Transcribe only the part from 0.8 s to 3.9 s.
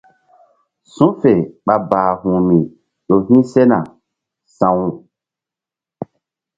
Su̧ fe ɓa bahu̧hmi ƴo hi̧ sena